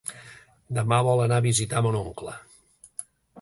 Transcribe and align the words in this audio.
Demà 0.77 0.97
vol 1.07 1.21
anar 1.25 1.37
a 1.41 1.43
visitar 1.47 1.83
mon 1.89 1.99
oncle. 2.01 2.35